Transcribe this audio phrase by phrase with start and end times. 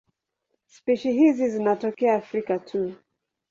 [0.65, 2.93] Spishi hizi zinatokea Afrika tu.